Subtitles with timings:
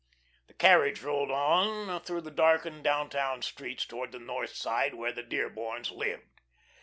[0.47, 5.21] The carriage rolled on through the darkened downtown streets, towards the North Side, where the
[5.21, 6.41] Dearborns lived.